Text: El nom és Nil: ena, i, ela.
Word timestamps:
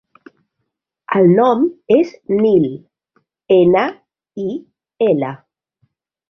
El 1.19 1.27
nom 1.39 1.67
és 1.95 2.13
Nil: 2.39 2.65
ena, 3.59 3.85
i, 4.45 4.49
ela. 5.11 5.33